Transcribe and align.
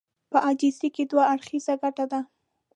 په 0.31 0.37
عاجزي 0.45 0.89
کې 0.95 1.03
دوه 1.11 1.23
اړخيزه 1.33 1.73
ګټه 1.81 2.05
ده. 2.11 2.19